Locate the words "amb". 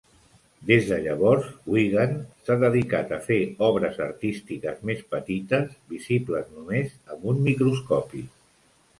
7.17-7.29